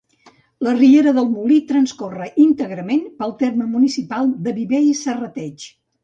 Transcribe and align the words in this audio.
La 0.67 0.71
Riera 0.75 1.11
del 1.17 1.25
Molí 1.33 1.57
transcorre 1.71 2.29
íntegrament 2.43 3.03
pel 3.19 3.33
terme 3.41 3.67
municipal 3.73 4.31
de 4.47 4.55
Viver 4.61 4.81
i 4.87 4.97
Serrateix. 5.01 5.67